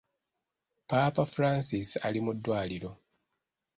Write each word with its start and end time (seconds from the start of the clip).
Paapa 0.89 1.23
Francis 1.33 1.89
ali 2.07 2.19
mu 2.25 2.31
ddwaliro. 2.37 2.91